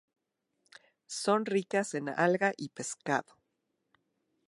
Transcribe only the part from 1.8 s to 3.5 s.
en algas y pescado.